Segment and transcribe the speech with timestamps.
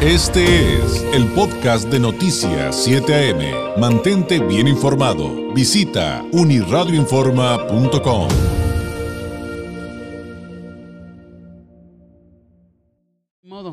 [0.00, 3.80] Este es el podcast de Noticias 7 AM.
[3.80, 5.52] Mantente bien informado.
[5.52, 8.28] Visita uniradioinforma.com.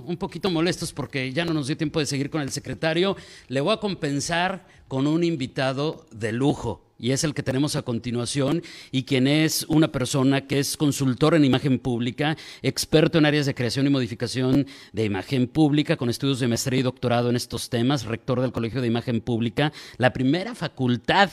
[0.08, 3.16] un poquito molestos porque ya no nos dio tiempo de seguir con el secretario.
[3.48, 7.82] Le voy a compensar con un invitado de lujo y es el que tenemos a
[7.82, 13.46] continuación y quien es una persona que es consultor en imagen pública, experto en áreas
[13.46, 17.70] de creación y modificación de imagen pública, con estudios de maestría y doctorado en estos
[17.70, 21.32] temas, rector del Colegio de Imagen Pública, la primera facultad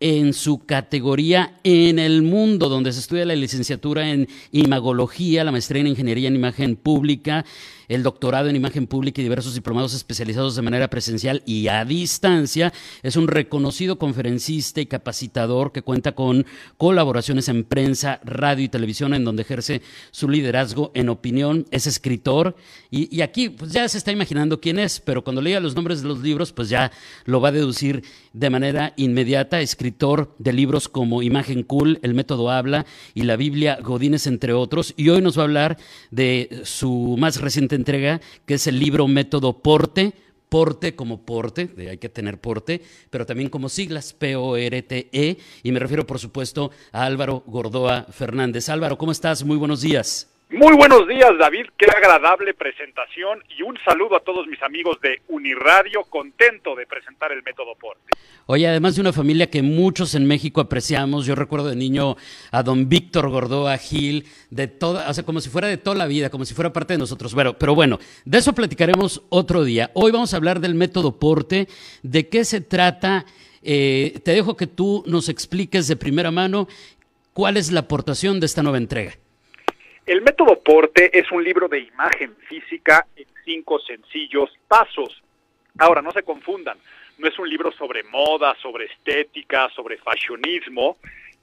[0.00, 5.80] en su categoría en el mundo, donde se estudia la licenciatura en imagología, la maestría
[5.80, 7.44] en ingeniería en imagen pública,
[7.88, 12.72] el doctorado en imagen pública y diversos diplomados especializados de manera presencial y a distancia.
[13.02, 16.46] Es un reconocido conferencista y capacitador que cuenta con
[16.76, 21.66] colaboraciones en prensa, radio y televisión, en donde ejerce su liderazgo en opinión.
[21.70, 22.56] Es escritor
[22.90, 26.08] y, aquí pues ya se está imaginando quién es, pero cuando lea los nombres de
[26.08, 26.92] los libros, pues ya
[27.24, 29.60] lo va a deducir de manera inmediata.
[29.60, 34.94] Escritor de libros como Imagen Cool, El Método Habla y la Biblia Godínez, entre otros.
[34.96, 35.78] Y hoy nos va a hablar
[36.10, 40.12] de su más reciente entrega, que es el libro Método Porte,
[40.48, 45.78] porte como porte, de hay que tener porte, pero también como siglas, P-O-R-T-E, y me
[45.78, 48.68] refiero por supuesto a Álvaro Gordoa Fernández.
[48.68, 49.44] Álvaro, ¿cómo estás?
[49.44, 50.28] Muy buenos días.
[50.50, 51.66] Muy buenos días, David.
[51.76, 56.04] Qué agradable presentación y un saludo a todos mis amigos de Uniradio.
[56.04, 58.12] Contento de presentar el método Porte.
[58.46, 62.16] Oye, además de una familia que muchos en México apreciamos, yo recuerdo de niño
[62.50, 66.06] a don Víctor Gordoa Gil, de toda, o sea, como si fuera de toda la
[66.06, 67.34] vida, como si fuera parte de nosotros.
[67.34, 69.90] Pero, pero bueno, de eso platicaremos otro día.
[69.92, 71.68] Hoy vamos a hablar del método Porte,
[72.02, 73.26] de qué se trata.
[73.62, 76.68] Eh, te dejo que tú nos expliques de primera mano
[77.34, 79.12] cuál es la aportación de esta nueva entrega.
[80.08, 85.22] El método Porte es un libro de imagen física en cinco sencillos pasos.
[85.78, 86.78] Ahora, no se confundan,
[87.18, 90.96] no es un libro sobre moda, sobre estética, sobre fashionismo.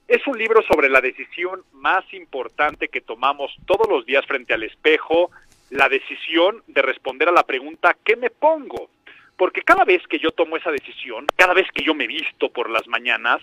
[0.08, 4.64] Es un libro sobre la decisión más importante que tomamos todos los días frente al
[4.64, 5.30] espejo,
[5.70, 8.90] la decisión de responder a la pregunta ¿qué me pongo?
[9.36, 12.68] Porque cada vez que yo tomo esa decisión, cada vez que yo me visto por
[12.68, 13.40] las mañanas,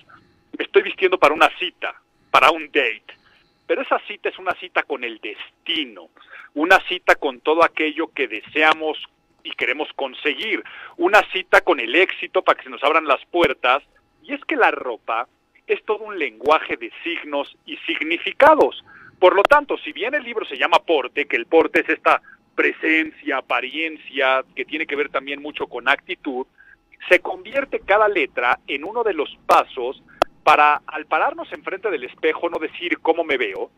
[0.57, 1.95] me estoy vistiendo para una cita,
[2.29, 3.22] para un date
[3.67, 6.09] pero esa cita es una cita con el destino,
[6.53, 8.97] una cita con todo aquello que deseamos
[9.43, 10.63] y queremos conseguir,
[10.97, 13.83] una cita con el éxito para que se nos abran las puertas.
[14.23, 15.27] Y es que la ropa
[15.67, 18.83] es todo un lenguaje de signos y significados.
[19.19, 22.21] Por lo tanto, si bien el libro se llama porte, que el porte es esta
[22.55, 26.45] presencia, apariencia, que tiene que ver también mucho con actitud,
[27.09, 30.01] se convierte cada letra en uno de los pasos
[30.43, 33.71] para al pararnos enfrente del espejo no decir cómo me veo,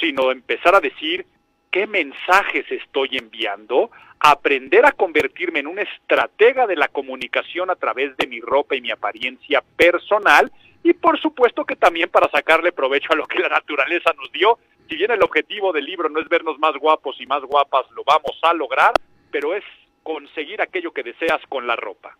[0.00, 1.26] sino empezar a decir
[1.70, 8.16] qué mensajes estoy enviando, aprender a convertirme en un estratega de la comunicación a través
[8.16, 13.12] de mi ropa y mi apariencia personal y por supuesto que también para sacarle provecho
[13.12, 14.58] a lo que la naturaleza nos dio.
[14.88, 18.04] Si bien el objetivo del libro no es vernos más guapos y más guapas, lo
[18.04, 18.92] vamos a lograr,
[19.30, 19.64] pero es
[20.02, 22.16] conseguir aquello que deseas con la ropa.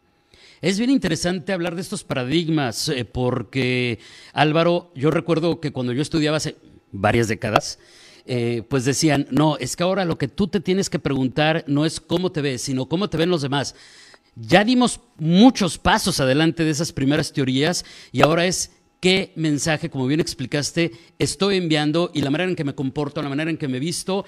[0.65, 3.99] Es bien interesante hablar de estos paradigmas eh, porque,
[4.33, 6.57] Álvaro, yo recuerdo que cuando yo estudiaba hace
[6.91, 7.79] varias décadas,
[8.25, 11.85] eh, pues decían, no, es que ahora lo que tú te tienes que preguntar no
[11.85, 13.75] es cómo te ves, sino cómo te ven los demás.
[14.37, 18.71] Ya dimos muchos pasos adelante de esas primeras teorías y ahora es
[19.01, 23.29] qué mensaje, como bien explicaste, estoy enviando y la manera en que me comporto, la
[23.29, 24.25] manera en que me visto,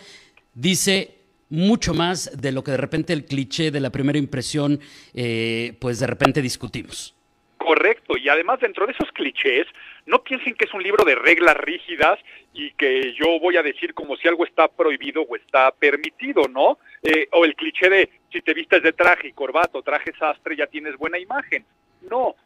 [0.53, 1.17] dice
[1.49, 4.81] mucho más de lo que de repente el cliché de la primera impresión,
[5.15, 7.15] eh, pues de repente discutimos.
[7.59, 9.67] Correcto, y además dentro de esos clichés,
[10.07, 12.19] no piensen que es un libro de reglas rígidas
[12.55, 16.79] y que yo voy a decir como si algo está prohibido o está permitido, ¿no?
[17.03, 20.67] Eh, o el cliché de si te vistes de traje y corbato, traje sastre, ya
[20.67, 21.65] tienes buena imagen.
[22.09, 22.37] No.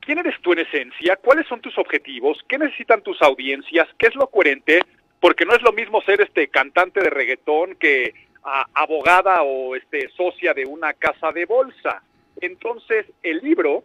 [0.00, 1.16] ¿Quién eres tú en esencia?
[1.16, 2.38] ¿Cuáles son tus objetivos?
[2.48, 3.86] ¿Qué necesitan tus audiencias?
[3.98, 4.80] ¿Qué es lo coherente?
[5.20, 10.54] Porque no es lo mismo ser este cantante de reggaetón que abogada o este, socia
[10.54, 12.02] de una casa de bolsa.
[12.40, 13.84] Entonces, el libro,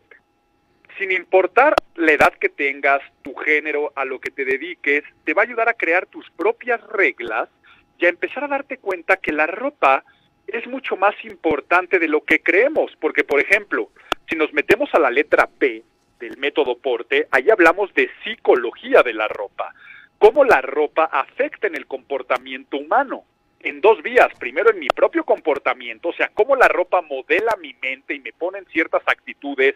[0.97, 5.41] sin importar la edad que tengas, tu género, a lo que te dediques, te va
[5.41, 7.49] a ayudar a crear tus propias reglas
[7.97, 10.03] y a empezar a darte cuenta que la ropa
[10.47, 13.89] es mucho más importante de lo que creemos, porque por ejemplo,
[14.29, 15.83] si nos metemos a la letra P
[16.19, 19.73] del método Porte, ahí hablamos de psicología de la ropa,
[20.19, 23.23] cómo la ropa afecta en el comportamiento humano
[23.63, 24.27] en dos vías.
[24.37, 28.33] Primero, en mi propio comportamiento, o sea, cómo la ropa modela mi mente y me
[28.33, 29.75] pone en ciertas actitudes.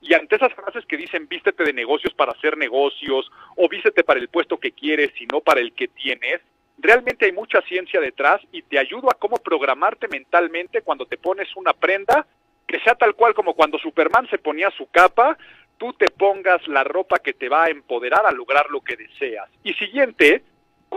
[0.00, 4.20] Y ante esas frases que dicen vístete de negocios para hacer negocios o vístete para
[4.20, 6.40] el puesto que quieres y no para el que tienes,
[6.78, 11.48] realmente hay mucha ciencia detrás y te ayudo a cómo programarte mentalmente cuando te pones
[11.56, 12.26] una prenda
[12.66, 15.36] que sea tal cual como cuando Superman se ponía su capa,
[15.78, 19.48] tú te pongas la ropa que te va a empoderar a lograr lo que deseas.
[19.64, 20.42] Y siguiente,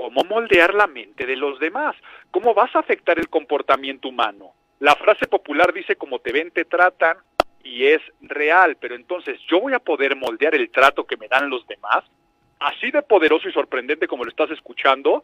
[0.01, 1.95] cómo moldear la mente de los demás,
[2.31, 4.53] cómo vas a afectar el comportamiento humano.
[4.79, 7.17] La frase popular dice como te ven, te tratan
[7.63, 11.51] y es real, pero entonces yo voy a poder moldear el trato que me dan
[11.51, 12.03] los demás,
[12.59, 15.23] así de poderoso y sorprendente como lo estás escuchando,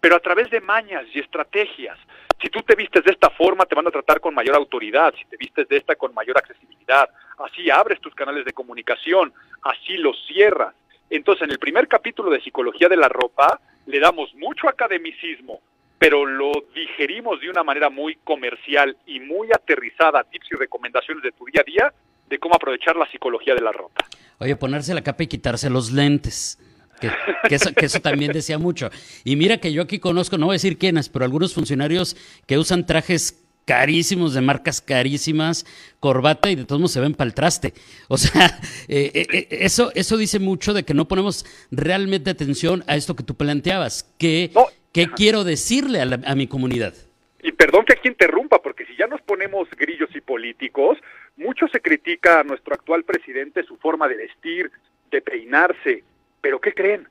[0.00, 1.98] pero a través de mañas y estrategias.
[2.40, 5.26] Si tú te vistes de esta forma, te van a tratar con mayor autoridad, si
[5.26, 10.16] te vistes de esta con mayor accesibilidad, así abres tus canales de comunicación, así los
[10.26, 10.74] cierras.
[11.10, 15.60] Entonces, en el primer capítulo de Psicología de la Ropa, le damos mucho academicismo,
[15.98, 21.32] pero lo digerimos de una manera muy comercial y muy aterrizada, tips y recomendaciones de
[21.32, 21.92] tu día a día,
[22.28, 24.04] de cómo aprovechar la psicología de la ropa.
[24.38, 26.58] Oye, ponerse la capa y quitarse los lentes.
[27.00, 27.10] Que,
[27.54, 28.90] eso, también decía mucho.
[29.22, 32.16] Y mira que yo aquí conozco, no voy a decir quiénes, pero algunos funcionarios
[32.46, 35.66] que usan trajes carísimos, de marcas carísimas,
[36.00, 37.74] corbata y de todos modos se ven para el traste.
[38.08, 38.46] O sea,
[38.88, 43.14] eh, eh, eh, eso, eso dice mucho de que no ponemos realmente atención a esto
[43.14, 44.14] que tú planteabas.
[44.18, 44.50] ¿Qué,
[44.92, 46.94] ¿qué quiero decirle a, a mi comunidad?
[47.42, 50.98] Y perdón que aquí interrumpa, porque si ya nos ponemos grillos y políticos,
[51.36, 54.70] mucho se critica a nuestro actual presidente su forma de vestir,
[55.10, 56.02] de peinarse,
[56.40, 57.08] pero ¿qué creen?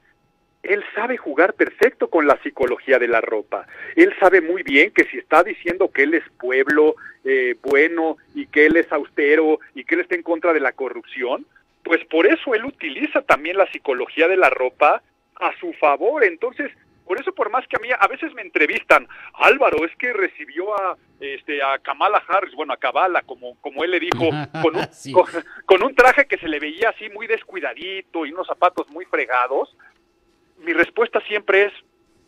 [0.67, 3.67] Él sabe jugar perfecto con la psicología de la ropa.
[3.95, 8.47] Él sabe muy bien que si está diciendo que él es pueblo eh, bueno y
[8.47, 11.45] que él es austero y que él está en contra de la corrupción,
[11.83, 15.01] pues por eso él utiliza también la psicología de la ropa
[15.35, 16.23] a su favor.
[16.23, 16.71] Entonces,
[17.05, 20.73] por eso, por más que a mí a veces me entrevistan, Álvaro, es que recibió
[20.75, 24.29] a, este, a Kamala Harris, bueno, a Kamala, como, como él le dijo,
[24.61, 24.87] con un,
[25.65, 29.75] con, un traje que se le veía así muy descuidadito y unos zapatos muy fregados.
[30.65, 31.73] Mi respuesta siempre es,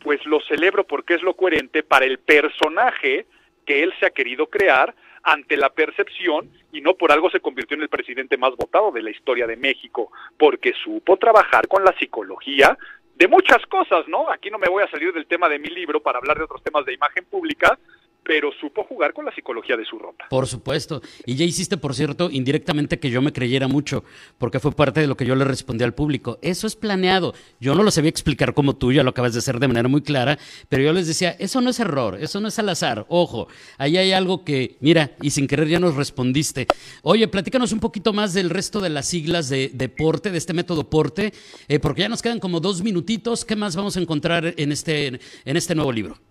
[0.00, 3.26] pues lo celebro porque es lo coherente para el personaje
[3.66, 4.94] que él se ha querido crear
[5.24, 9.02] ante la percepción y no por algo se convirtió en el presidente más votado de
[9.02, 12.78] la historia de México, porque supo trabajar con la psicología
[13.16, 14.30] de muchas cosas, ¿no?
[14.30, 16.62] Aquí no me voy a salir del tema de mi libro para hablar de otros
[16.62, 17.76] temas de imagen pública,
[18.28, 20.26] pero supo jugar con la psicología de su ropa.
[20.28, 21.00] Por supuesto.
[21.24, 24.04] Y ya hiciste, por cierto, indirectamente que yo me creyera mucho,
[24.36, 26.38] porque fue parte de lo que yo le respondí al público.
[26.42, 27.32] Eso es planeado.
[27.58, 30.02] Yo no lo sabía explicar como tú, ya lo acabas de hacer de manera muy
[30.02, 30.38] clara,
[30.68, 33.06] pero yo les decía, eso no es error, eso no es al azar.
[33.08, 33.48] Ojo,
[33.78, 36.66] ahí hay algo que, mira, y sin querer ya nos respondiste.
[37.00, 40.90] Oye, platícanos un poquito más del resto de las siglas de deporte, de este método
[40.90, 41.32] porte,
[41.66, 43.46] eh, porque ya nos quedan como dos minutitos.
[43.46, 46.27] ¿Qué más vamos a encontrar en este, en este nuevo libro?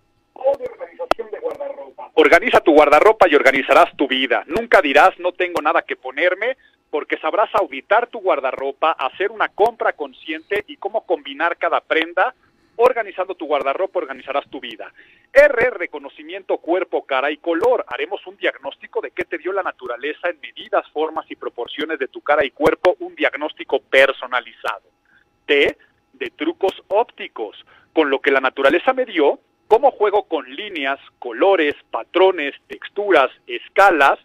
[2.20, 4.42] Organiza tu guardarropa y organizarás tu vida.
[4.48, 6.56] Nunca dirás no tengo nada que ponerme
[6.90, 12.34] porque sabrás auditar tu guardarropa, hacer una compra consciente y cómo combinar cada prenda.
[12.74, 14.92] Organizando tu guardarropa organizarás tu vida.
[15.32, 17.84] R, reconocimiento cuerpo, cara y color.
[17.86, 22.08] Haremos un diagnóstico de qué te dio la naturaleza en medidas, formas y proporciones de
[22.08, 24.90] tu cara y cuerpo, un diagnóstico personalizado.
[25.46, 25.78] T,
[26.14, 27.64] de trucos ópticos.
[27.92, 29.38] Con lo que la naturaleza me dio,
[29.68, 34.18] cómo juego con líneas, colores, patrones, texturas, escalas,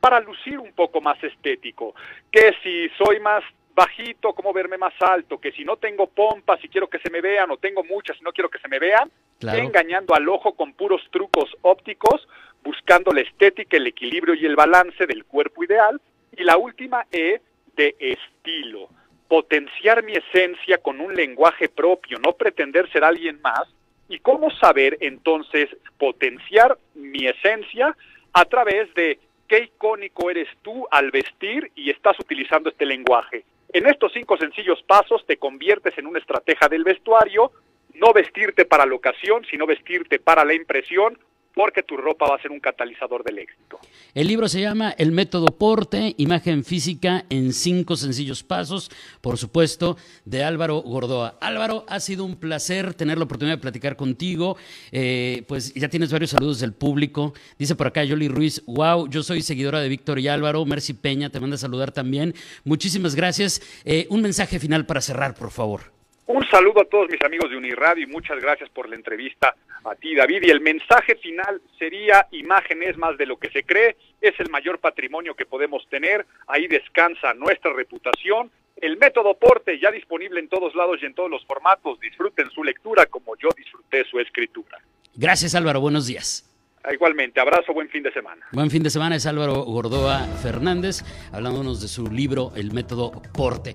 [0.00, 1.94] para lucir un poco más estético.
[2.30, 3.42] Que si soy más
[3.74, 7.20] bajito, cómo verme más alto, que si no tengo pompas y quiero que se me
[7.20, 9.10] vean, o tengo muchas y no quiero que se me vean,
[9.40, 12.28] engañando al ojo con puros trucos ópticos,
[12.64, 16.00] buscando la estética, el equilibrio y el balance del cuerpo ideal.
[16.36, 17.40] Y la última E
[17.76, 18.88] de estilo,
[19.28, 23.62] potenciar mi esencia con un lenguaje propio, no pretender ser alguien más,
[24.08, 27.96] y cómo saber entonces potenciar mi esencia
[28.32, 33.44] a través de qué icónico eres tú al vestir y estás utilizando este lenguaje.
[33.72, 37.52] En estos cinco sencillos pasos te conviertes en una estratega del vestuario,
[37.94, 41.18] no vestirte para la ocasión, sino vestirte para la impresión,
[41.54, 43.78] porque tu ropa va a ser un catalizador del éxito.
[44.14, 48.90] El libro se llama El método Porte, imagen física en cinco sencillos pasos,
[49.20, 51.36] por supuesto, de Álvaro Gordoa.
[51.40, 54.56] Álvaro, ha sido un placer tener la oportunidad de platicar contigo.
[54.92, 57.34] Eh, pues ya tienes varios saludos del público.
[57.58, 60.64] Dice por acá Yoli Ruiz, wow, yo soy seguidora de Víctor y Álvaro.
[60.64, 62.34] Mercy Peña te manda a saludar también.
[62.64, 63.60] Muchísimas gracias.
[63.84, 65.97] Eh, un mensaje final para cerrar, por favor.
[66.28, 69.94] Un saludo a todos mis amigos de Uniradio y muchas gracias por la entrevista a
[69.94, 70.42] ti, David.
[70.42, 74.50] Y el mensaje final sería, imagen es más de lo que se cree, es el
[74.50, 78.50] mayor patrimonio que podemos tener, ahí descansa nuestra reputación.
[78.76, 81.98] El método Porte ya disponible en todos lados y en todos los formatos.
[81.98, 84.78] Disfruten su lectura como yo disfruté su escritura.
[85.14, 86.44] Gracias Álvaro, buenos días.
[86.92, 88.46] Igualmente, abrazo, buen fin de semana.
[88.52, 93.74] Buen fin de semana es Álvaro Gordoa Fernández, hablándonos de su libro El método Porte.